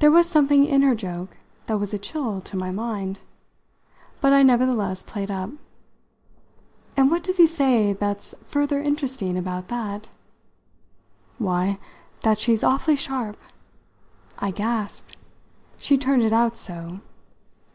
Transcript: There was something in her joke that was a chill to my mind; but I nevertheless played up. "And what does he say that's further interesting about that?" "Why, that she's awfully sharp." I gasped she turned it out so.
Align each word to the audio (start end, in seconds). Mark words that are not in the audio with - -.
There 0.00 0.10
was 0.10 0.28
something 0.28 0.66
in 0.66 0.82
her 0.82 0.94
joke 0.94 1.38
that 1.64 1.78
was 1.78 1.94
a 1.94 1.98
chill 1.98 2.42
to 2.42 2.54
my 2.54 2.70
mind; 2.70 3.20
but 4.20 4.30
I 4.34 4.42
nevertheless 4.42 5.02
played 5.02 5.30
up. 5.30 5.48
"And 6.98 7.10
what 7.10 7.22
does 7.22 7.38
he 7.38 7.46
say 7.46 7.94
that's 7.94 8.34
further 8.44 8.82
interesting 8.82 9.38
about 9.38 9.68
that?" 9.68 10.10
"Why, 11.38 11.78
that 12.20 12.38
she's 12.38 12.62
awfully 12.62 12.96
sharp." 12.96 13.38
I 14.38 14.50
gasped 14.50 15.16
she 15.78 15.96
turned 15.96 16.24
it 16.24 16.34
out 16.34 16.54
so. 16.58 17.00